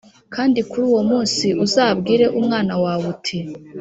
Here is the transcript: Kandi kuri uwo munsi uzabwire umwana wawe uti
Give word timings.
Kandi 0.35 0.59
kuri 0.69 0.83
uwo 0.91 1.01
munsi 1.11 1.45
uzabwire 1.65 2.25
umwana 2.39 2.73
wawe 2.83 3.05
uti 3.13 3.39